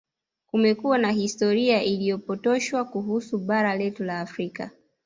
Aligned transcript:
Kumekuwa 0.47 0.97
na 0.97 1.11
historia 1.11 1.83
iliyopotoshwa 1.83 2.85
kuhusu 2.85 3.37
bara 3.37 3.75
letu 3.75 4.03
la 4.03 4.19
Afrika 4.19 4.71